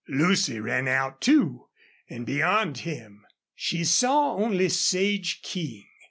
Lucy 0.09 0.59
ran 0.59 0.87
out 0.87 1.21
too, 1.21 1.67
and 2.09 2.25
beyond 2.25 2.79
him. 2.79 3.23
She 3.53 3.83
saw 3.83 4.33
only 4.35 4.67
Sage 4.67 5.41
King. 5.43 5.85